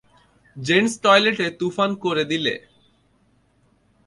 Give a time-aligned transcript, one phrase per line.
[0.55, 2.53] Gents টয়লেটে তুফান করে দিলে!